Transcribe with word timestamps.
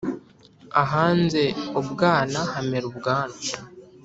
Ahanze 0.83 1.43
ubwana 1.79 2.39
hamera 2.51 2.85
ubwanwa. 2.91 3.39